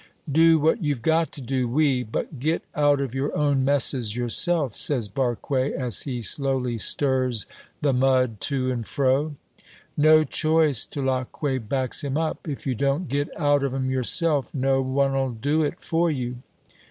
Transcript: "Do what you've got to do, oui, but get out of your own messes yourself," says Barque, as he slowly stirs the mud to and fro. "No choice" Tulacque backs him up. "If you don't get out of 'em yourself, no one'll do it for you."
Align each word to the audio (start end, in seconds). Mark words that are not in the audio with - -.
"Do 0.31 0.59
what 0.59 0.81
you've 0.81 1.03
got 1.03 1.31
to 1.33 1.41
do, 1.41 1.67
oui, 1.67 2.01
but 2.01 2.39
get 2.39 2.63
out 2.73 2.99
of 2.99 3.13
your 3.13 3.37
own 3.37 3.63
messes 3.63 4.15
yourself," 4.17 4.75
says 4.75 5.07
Barque, 5.07 5.51
as 5.51 6.01
he 6.01 6.23
slowly 6.23 6.79
stirs 6.79 7.45
the 7.83 7.93
mud 7.93 8.41
to 8.49 8.71
and 8.71 8.87
fro. 8.87 9.35
"No 9.95 10.23
choice" 10.23 10.87
Tulacque 10.87 11.69
backs 11.69 12.03
him 12.03 12.17
up. 12.17 12.47
"If 12.47 12.65
you 12.65 12.73
don't 12.73 13.09
get 13.09 13.29
out 13.39 13.61
of 13.61 13.75
'em 13.75 13.91
yourself, 13.91 14.51
no 14.55 14.81
one'll 14.81 15.29
do 15.33 15.61
it 15.61 15.79
for 15.79 16.09
you." 16.09 16.37